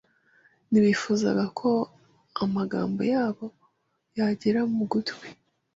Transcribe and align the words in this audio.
Ntibifuzaga 0.69 1.45
ko 1.59 1.69
amagambo 2.43 3.01
yabo 3.13 3.45
yagera 4.17 4.61
mu 4.75 4.83
gutwi 4.91 5.27